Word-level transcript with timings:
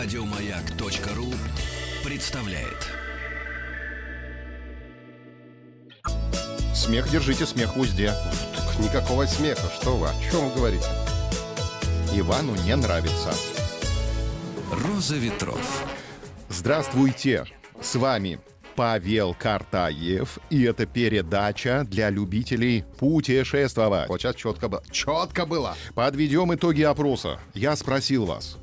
Радиомаяк.ру 0.00 1.26
представляет. 2.04 2.86
Смех 6.72 7.10
держите, 7.10 7.44
смех 7.44 7.74
в 7.74 7.80
узде. 7.80 8.12
Так 8.54 8.78
никакого 8.78 9.26
смеха, 9.26 9.66
что 9.80 9.96
вы, 9.96 10.06
о 10.06 10.12
чем 10.30 10.50
вы 10.50 10.54
говорите? 10.54 10.86
Ивану 12.14 12.54
не 12.64 12.76
нравится. 12.76 13.34
Роза 14.70 15.16
ветров. 15.16 15.84
Здравствуйте, 16.48 17.46
с 17.80 17.96
вами 17.96 18.38
Павел 18.76 19.34
Картаев, 19.34 20.38
и 20.48 20.62
это 20.62 20.86
передача 20.86 21.84
для 21.84 22.10
любителей 22.10 22.84
путешествовать. 23.00 24.08
Вот 24.08 24.20
сейчас 24.20 24.36
четко 24.36 24.68
было. 24.68 24.84
Четко 24.92 25.44
было. 25.44 25.76
Подведем 25.96 26.54
итоги 26.54 26.82
опроса. 26.82 27.40
Я 27.52 27.74
спросил 27.74 28.26
вас, 28.26 28.58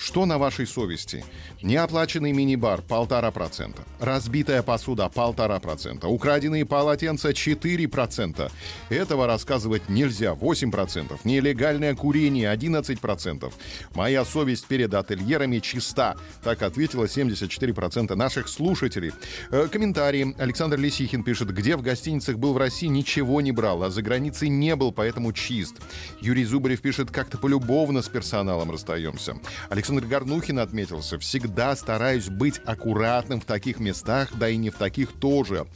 что 0.00 0.24
на 0.24 0.38
вашей 0.38 0.66
совести? 0.66 1.22
Неоплаченный 1.60 2.32
мини-бар– 2.32 2.80
полтора 2.88 3.30
процента. 3.30 3.82
Разбитая 3.98 4.62
посуда– 4.62 5.08
полтора 5.14 5.60
процента. 5.60 6.08
Украденные 6.08 6.64
полотенца– 6.64 7.34
4 7.34 7.86
процента. 7.86 8.50
Этого 8.88 9.26
рассказывать 9.26 9.90
нельзя– 9.90 10.32
8 10.40 10.70
процентов. 10.70 11.26
Нелегальное 11.26 11.94
курение– 11.94 12.48
11 12.50 12.98
процентов. 12.98 13.52
Моя 13.94 14.24
совесть 14.24 14.66
перед 14.68 14.94
ательерами 14.94 15.58
чиста. 15.58 16.16
Так 16.42 16.62
ответило 16.62 17.06
74 17.06 17.74
процента 17.74 18.16
наших 18.16 18.48
слушателей. 18.48 19.12
Э, 19.50 19.68
комментарии. 19.70 20.34
Александр 20.38 20.78
Лисихин 20.78 21.22
пишет, 21.22 21.52
где 21.52 21.76
в 21.76 21.82
гостиницах 21.82 22.38
был 22.38 22.54
в 22.54 22.56
России, 22.56 22.86
ничего 22.86 23.42
не 23.42 23.52
брал, 23.52 23.82
а 23.82 23.90
за 23.90 24.00
границей 24.00 24.48
не 24.48 24.74
был, 24.76 24.92
поэтому 24.92 25.34
чист. 25.34 25.74
Юрий 26.22 26.46
Зубарев 26.46 26.80
пишет, 26.80 27.10
как-то 27.10 27.36
полюбовно 27.36 28.00
с 28.00 28.08
персоналом 28.08 28.70
расстаемся. 28.70 29.36
Александр 29.68 29.89
Горнухин 29.98 30.58
отметился, 30.58 31.18
всегда 31.18 31.74
стараюсь 31.74 32.28
быть 32.28 32.60
аккуратным 32.64 33.40
в 33.40 33.44
таких 33.44 33.80
местах, 33.80 34.28
да 34.34 34.48
и 34.48 34.56
не 34.56 34.70
в 34.70 34.74
таких 34.76 35.12
тоже. 35.12 35.66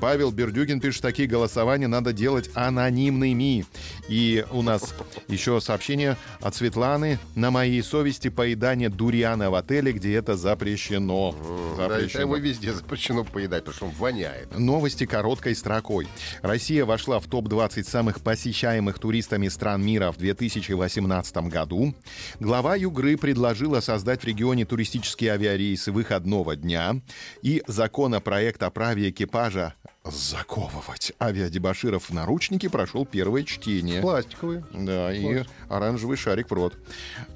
Павел 0.00 0.30
Бердюгин 0.30 0.80
пишет, 0.80 1.02
такие 1.02 1.26
голосования 1.28 1.88
надо 1.88 2.12
делать 2.12 2.50
анонимными. 2.54 3.66
И 4.08 4.44
у 4.52 4.62
нас 4.62 4.94
еще 5.28 5.60
сообщение 5.60 6.16
от 6.40 6.54
Светланы. 6.54 7.18
На 7.34 7.50
моей 7.50 7.82
совести 7.82 8.28
поедание 8.28 8.88
дуриана 8.88 9.50
в 9.50 9.54
отеле, 9.54 9.92
где 9.92 10.14
это 10.14 10.36
запрещено. 10.36 11.34
Да, 11.76 11.88
Запрещено. 11.88 12.20
его 12.22 12.36
везде 12.36 12.72
запрещено 12.72 13.24
поедать, 13.24 13.64
потому 13.64 13.74
что 13.76 13.86
он 13.86 13.92
воняет. 13.92 14.56
Новости 14.58 15.06
короткой 15.06 15.56
строкой. 15.56 16.06
Россия 16.42 16.84
вошла 16.84 17.18
в 17.18 17.26
топ-20 17.26 17.84
самых 17.84 18.20
посещаемых 18.20 18.98
туристами 18.98 19.48
стран 19.48 19.84
мира 19.84 20.12
в 20.12 20.18
2018 20.18 21.36
году. 21.48 21.94
Глава 22.40 22.76
Югры 22.76 23.16
предложила 23.64 23.80
создать 23.80 24.20
в 24.22 24.24
регионе 24.26 24.66
туристические 24.66 25.32
авиарейсы 25.32 25.90
выходного 25.90 26.54
дня. 26.54 27.00
И 27.42 27.62
законопроект 27.66 28.62
о 28.62 28.70
праве 28.70 29.08
экипажа 29.08 29.72
заковывать 30.04 31.12
авиадебаширов 31.18 32.10
в 32.10 32.12
наручники 32.12 32.68
прошел 32.68 33.06
первое 33.06 33.42
чтение. 33.44 34.02
Пластиковые. 34.02 34.62
Да, 34.74 35.14
и 35.14 35.44
оранжевый 35.70 36.18
шарик 36.18 36.50
в 36.50 36.52
рот 36.52 36.74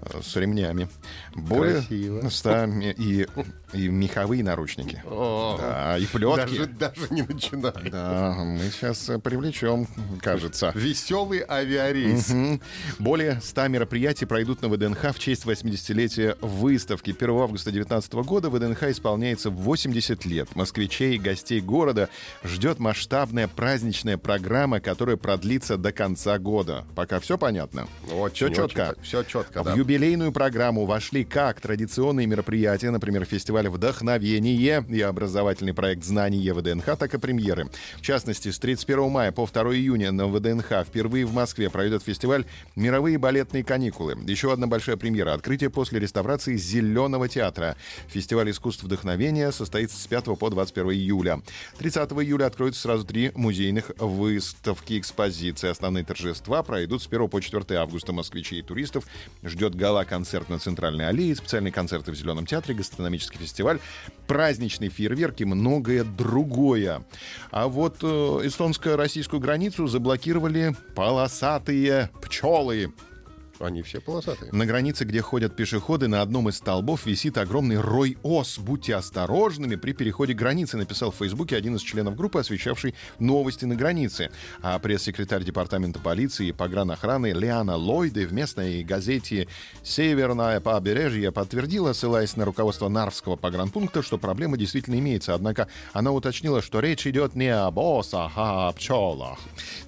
э, 0.03 0.21
с 0.23 0.37
ремнями. 0.37 0.89
Более 1.35 1.77
Красиво. 1.77 2.29
100 2.29 2.67
ме- 2.67 2.93
и, 2.93 3.27
и 3.73 3.89
меховые 3.89 4.43
наручники. 4.43 5.03
О, 5.07 5.57
Да, 5.61 5.99
и 5.99 6.07
плетки. 6.07 6.57
Даже, 6.59 6.67
даже 6.67 7.07
не 7.11 7.23
начинай. 7.23 7.91
Да, 7.91 8.35
мы 8.39 8.61
сейчас 8.71 9.09
э, 9.09 9.19
привлечем, 9.19 9.87
кажется. 10.23 10.73
Веселый 10.75 11.45
авиарейс. 11.49 12.29
Мгм. 12.31 12.61
Более 12.99 13.41
100 13.43 13.69
мероприятий 13.69 14.25
пройдут 14.27 14.63
на 14.63 14.69
ВДНХ 14.69 15.15
в 15.15 15.19
честь 15.19 15.45
80-летия 15.45 16.37
выставки. 16.41 17.11
1 17.11 17.31
августа 17.31 17.71
2019 17.71 18.13
года 18.27 18.51
ВДНХ 18.51 18.85
исполняется 18.85 19.51
80 19.51 20.25
лет. 20.25 20.55
Москвичей 20.57 21.17
и 21.17 21.19
гостей 21.19 21.61
города 21.61 22.09
ждет 22.45 22.79
масштабная 22.79 23.49
праздничная 23.49 24.17
программа, 24.17 24.81
которая 24.81 25.17
продлится 25.17 25.77
до 25.77 25.93
конца 25.93 26.39
года. 26.39 26.85
Пока 26.95 27.21
все 27.21 27.37
понятно? 27.37 27.87
Очень, 28.11 28.53
Все 28.53 28.55
четко. 28.55 28.95
Все 29.03 29.23
четко, 29.25 29.63
В 29.63 29.67
да. 29.67 29.75
юбилейную 29.75 30.33
программу 30.33 30.87
вошли 30.87 31.25
как 31.25 31.61
традиционные 31.61 32.27
мероприятия, 32.27 32.91
например, 32.91 33.25
фестиваль 33.25 33.58
«Вдохновение» 33.67 34.85
и 34.89 35.01
образовательный 35.01 35.75
проект 35.75 36.05
«Знание 36.05 36.55
ВДНХ», 36.55 36.97
так 36.97 37.15
и 37.15 37.19
премьеры. 37.19 37.69
В 37.97 38.03
частности, 38.03 38.51
с 38.51 38.59
31 38.59 39.11
мая 39.11 39.33
по 39.33 39.47
2 39.47 39.75
июня 39.75 40.13
на 40.13 40.29
ВДНХ 40.29 40.85
впервые 40.87 41.27
в 41.27 41.35
Москве 41.35 41.71
пройдет 41.71 42.03
фестиваль 42.03 42.45
«Мировые 42.77 43.19
балетные 43.19 43.65
каникулы». 43.65 44.17
Еще 44.27 44.53
одна 44.53 44.67
большая 44.67 44.97
премьера— 44.97 45.33
открытие 45.35 45.71
после 45.71 45.99
реставрации 45.99 46.57
Зеленого 46.57 47.29
театра. 47.29 47.77
Фестиваль 48.09 48.51
искусств 48.51 48.83
вдохновения 48.85 49.51
состоится 49.51 49.97
с 49.97 50.07
5 50.07 50.37
по 50.37 50.51
21 50.51 50.93
июля. 50.93 51.41
30 51.79 52.13
июля 52.23 52.47
откроются 52.47 52.83
сразу 52.83 53.05
три 53.05 53.33
музейных 53.35 53.91
выставки 53.99 54.99
экспозиции. 54.99 55.69
Основные 55.69 56.05
торжества 56.05 56.63
пройдут 56.63 57.03
с 57.03 57.07
1 57.07 57.29
по 57.29 57.41
4 57.41 57.79
августа. 57.79 58.13
Москвичей 58.13 58.61
и 58.61 58.63
туристов 58.63 59.05
ждет 59.43 59.75
гала-концерт 59.75 60.49
на 60.49 60.59
Центральной 60.59 61.09
аллее, 61.09 61.35
специальные 61.35 61.73
концерты 61.73 62.13
в 62.13 62.15
Зеленом 62.15 62.47
театре, 62.47 62.75
гастрономический 62.75 63.39
фестиваль, 63.39 63.48
праздничный 64.27 64.89
фейерверк 64.89 65.41
и 65.41 65.45
многое 65.45 66.05
другое. 66.05 67.05
А 67.51 67.69
вот 67.69 67.99
э, 68.03 68.07
эстонско-российскую 68.07 69.41
границу 69.41 69.87
заблокировали 69.87 70.75
полосатые 70.95 72.11
пчелы. 72.23 72.93
Они 73.61 73.83
все 73.83 74.01
полосатые. 74.01 74.53
На 74.53 74.67
границе, 74.67 75.05
где 75.05 75.21
ходят 75.21 75.57
пешеходы, 75.57 76.07
на 76.07 76.23
одном 76.23 76.49
из 76.49 76.57
столбов 76.57 77.07
висит 77.07 77.39
огромный 77.39 77.81
рой 77.81 78.17
ос. 78.23 78.59
Будьте 78.59 78.95
осторожными 78.95 79.77
при 79.77 79.93
переходе 79.93 80.33
границы, 80.33 80.77
написал 80.77 81.11
в 81.11 81.17
Фейсбуке 81.17 81.57
один 81.57 81.77
из 81.77 81.83
членов 81.83 82.17
группы, 82.17 82.39
освещавший 82.39 82.95
новости 83.19 83.65
на 83.65 83.75
границе. 83.75 84.31
А 84.63 84.79
пресс-секретарь 84.79 85.45
департамента 85.45 85.99
полиции 85.99 86.49
и 86.49 86.53
погранохраны 86.53 87.33
Лиана 87.33 87.77
Ллойды 87.77 88.27
в 88.27 88.33
местной 88.33 88.85
газете 88.85 89.49
«Северное 89.83 90.61
побережье» 90.61 91.33
подтвердила, 91.33 91.93
ссылаясь 91.93 92.37
на 92.37 92.45
руководство 92.45 92.89
Нарвского 92.89 93.37
погранпункта, 93.37 94.03
что 94.03 94.19
проблема 94.19 94.57
действительно 94.57 94.99
имеется. 94.99 95.35
Однако 95.35 95.69
она 95.93 96.13
уточнила, 96.13 96.63
что 96.63 96.81
речь 96.81 97.07
идет 97.07 97.35
не 97.35 97.49
об 97.49 97.79
осах, 97.79 98.33
а 98.37 98.69
о 98.69 98.73
пчелах. 98.73 99.39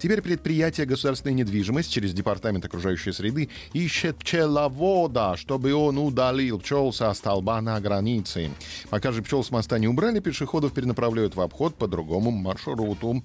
Теперь 0.01 0.23
предприятие 0.23 0.87
государственной 0.87 1.35
недвижимости 1.35 1.93
через 1.93 2.15
департамент 2.15 2.65
окружающей 2.65 3.13
среды 3.13 3.51
ищет 3.75 4.17
пчеловода, 4.17 5.37
чтобы 5.37 5.75
он 5.75 5.99
удалил 5.99 6.59
пчел 6.59 6.91
со 6.91 7.13
столба 7.13 7.61
на 7.61 7.79
границе. 7.81 8.51
Пока 8.89 9.13
же 9.13 9.23
пчел 9.23 9.45
с 9.45 9.51
моста 9.51 9.79
не 9.79 9.89
убрали, 9.89 10.21
пешеходов 10.21 10.73
перенаправляют 10.73 11.37
в 11.37 11.41
обход 11.43 11.75
по 11.75 11.87
другому 11.87 12.31
маршруту. 12.31 13.23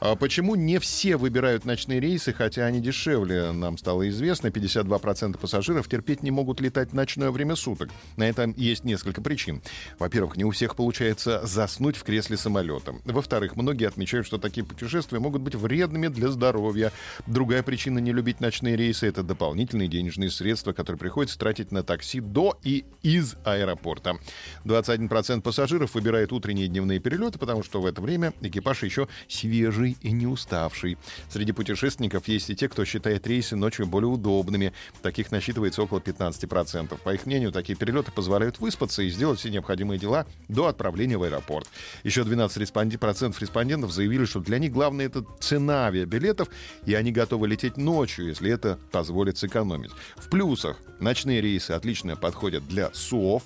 А 0.00 0.16
Почему 0.16 0.54
не 0.54 0.78
все 0.78 1.18
выбирают 1.18 1.66
ночные 1.66 2.00
рейсы, 2.00 2.32
хотя 2.32 2.64
они 2.64 2.80
дешевле? 2.80 3.52
Нам 3.52 3.76
стало 3.76 4.08
известно, 4.08 4.48
52% 4.48 5.38
пассажиров 5.38 5.86
терпеть 5.86 6.22
не 6.22 6.30
могут 6.30 6.62
летать 6.62 6.92
в 6.92 6.94
ночное 6.94 7.30
время 7.30 7.56
суток. 7.56 7.90
На 8.16 8.26
это 8.26 8.52
есть 8.56 8.84
несколько 8.84 9.20
причин. 9.20 9.60
Во-первых, 9.98 10.38
не 10.38 10.44
у 10.44 10.50
всех 10.50 10.76
получается 10.76 11.44
заснуть 11.44 11.96
в 11.96 12.04
кресле 12.04 12.38
самолета. 12.38 12.94
Во-вторых, 13.04 13.56
многие 13.56 13.86
отмечают, 13.86 14.26
что 14.26 14.38
такие 14.38 14.64
путешествия 14.64 15.18
могут 15.18 15.42
быть 15.42 15.54
вредными 15.54 16.08
для 16.08 16.28
здоровья. 16.28 16.90
Другая 17.26 17.62
причина 17.62 17.98
не 17.98 18.12
любить 18.12 18.40
ночные 18.40 18.76
рейсы— 18.76 19.06
это 19.08 19.22
дополнительные 19.22 19.88
денежные 19.88 20.30
средства, 20.30 20.72
которые 20.72 20.98
приходится 20.98 21.38
тратить 21.38 21.70
на 21.70 21.82
такси 21.82 22.20
до 22.20 22.58
и 22.62 22.86
из 23.02 23.36
аэропорта. 23.44 24.16
21% 24.64 25.42
пассажиров 25.42 25.94
выбирает 25.94 26.32
утренние 26.32 26.64
и 26.64 26.68
дневные 26.68 26.98
перелеты, 26.98 27.38
потому 27.38 27.62
что 27.62 27.82
в 27.82 27.86
это 27.86 28.00
время 28.00 28.32
экипаж 28.40 28.82
еще 28.84 29.06
свежий 29.28 29.83
и 29.92 30.12
не 30.12 30.26
уставший. 30.26 30.98
Среди 31.28 31.52
путешественников 31.52 32.28
есть 32.28 32.50
и 32.50 32.56
те, 32.56 32.68
кто 32.68 32.84
считает 32.84 33.26
рейсы 33.26 33.56
ночью 33.56 33.86
более 33.86 34.08
удобными. 34.08 34.72
Таких 35.02 35.30
насчитывается 35.30 35.82
около 35.82 35.98
15%. 35.98 36.98
По 37.02 37.14
их 37.14 37.26
мнению, 37.26 37.52
такие 37.52 37.76
перелеты 37.76 38.12
позволяют 38.12 38.58
выспаться 38.60 39.02
и 39.02 39.10
сделать 39.10 39.38
все 39.38 39.50
необходимые 39.50 39.98
дела 39.98 40.26
до 40.48 40.66
отправления 40.66 41.18
в 41.18 41.22
аэропорт. 41.22 41.68
Еще 42.02 42.24
12 42.24 42.58
респонди- 42.58 42.98
процентов 42.98 43.40
респондентов 43.40 43.92
заявили, 43.92 44.24
что 44.24 44.40
для 44.40 44.58
них 44.58 44.72
главное 44.72 45.06
это 45.06 45.24
цена 45.40 45.86
авиабилетов, 45.86 46.48
и 46.86 46.94
они 46.94 47.12
готовы 47.12 47.48
лететь 47.48 47.76
ночью, 47.76 48.28
если 48.28 48.50
это 48.50 48.78
позволит 48.92 49.38
сэкономить. 49.38 49.90
В 50.16 50.28
плюсах 50.28 50.78
ночные 51.00 51.40
рейсы 51.40 51.72
отлично 51.72 52.16
подходят 52.16 52.66
для 52.68 52.90
СУОВ, 52.92 53.44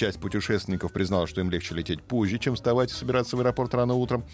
Часть 0.00 0.18
путешественников 0.18 0.92
признала, 0.92 1.26
что 1.26 1.40
им 1.42 1.50
легче 1.50 1.74
лететь 1.74 2.02
позже, 2.02 2.38
чем 2.38 2.54
вставать 2.54 2.90
и 2.90 2.94
собираться 2.94 3.36
в 3.36 3.40
аэропорт 3.40 3.74
рано 3.74 3.94
утром. 3.94 4.24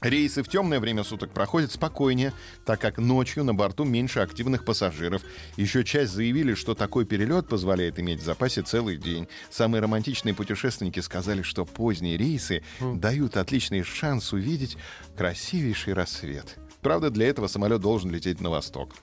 Рейсы 0.00 0.42
в 0.42 0.48
темное 0.48 0.80
время 0.80 1.04
суток 1.04 1.32
проходят 1.32 1.72
спокойнее, 1.72 2.32
так 2.64 2.80
как 2.80 2.98
ночью 2.98 3.44
на 3.44 3.54
борту 3.54 3.84
меньше 3.84 4.20
активных 4.20 4.64
пассажиров. 4.64 5.22
Еще 5.56 5.84
часть 5.84 6.12
заявили, 6.12 6.54
что 6.54 6.74
такой 6.74 7.04
перелет 7.04 7.48
позволяет 7.48 7.98
иметь 7.98 8.20
в 8.20 8.24
запасе 8.24 8.62
целый 8.62 8.96
день. 8.96 9.28
Самые 9.50 9.82
романтичные 9.82 10.34
путешественники 10.34 11.00
сказали, 11.00 11.42
что 11.42 11.64
поздние 11.64 12.16
рейсы 12.16 12.62
дают 12.80 13.36
отличный 13.36 13.82
шанс 13.82 14.32
увидеть 14.32 14.78
красивейший 15.16 15.92
рассвет. 15.92 16.59
Правда, 16.82 17.10
для 17.10 17.28
этого 17.28 17.46
самолет 17.46 17.80
должен 17.80 18.10
лететь 18.10 18.40
на 18.40 18.50
восток. 18.50 18.94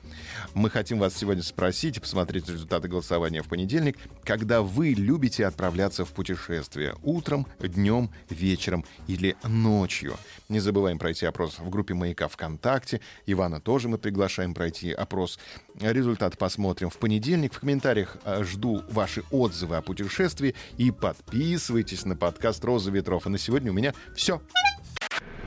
Мы 0.54 0.70
хотим 0.70 1.00
вас 1.00 1.16
сегодня 1.16 1.44
спросить 1.44 1.98
и 1.98 2.00
посмотреть 2.00 2.50
результаты 2.50 2.88
голосования 2.88 3.44
в 3.44 3.48
понедельник, 3.48 3.98
когда 4.24 4.62
вы 4.62 4.90
любите 4.90 5.46
отправляться 5.46 6.04
в 6.04 6.12
путешествие. 6.12 6.96
Утром, 7.04 7.46
днем, 7.60 8.10
вечером 8.30 8.84
или 9.08 9.36
ночью. 9.44 10.16
Не 10.50 10.60
забываем 10.60 10.98
пройти 10.98 11.26
опрос 11.26 11.60
в 11.60 11.70
группе 11.70 11.94
«Маяка 11.94 12.28
ВКонтакте». 12.28 13.02
Ивана 13.26 13.60
тоже 13.60 13.90
мы 13.90 13.98
приглашаем 13.98 14.54
пройти 14.54 14.92
опрос. 14.92 15.38
Результат 15.80 16.38
посмотрим 16.38 16.90
в 16.90 16.98
понедельник. 16.98 17.54
В 17.54 17.60
комментариях 17.60 18.18
э, 18.24 18.44
жду 18.44 18.82
ваши 18.90 19.24
отзывы 19.30 19.76
о 19.78 19.82
путешествии. 19.82 20.56
И 20.78 20.90
подписывайтесь 20.90 22.06
на 22.06 22.16
подкаст 22.16 22.66
«Роза 22.66 22.90
ветров». 22.90 23.28
И 23.28 23.30
на 23.30 23.38
сегодня 23.38 23.72
у 23.72 23.76
меня 23.76 23.94
все. 24.16 24.42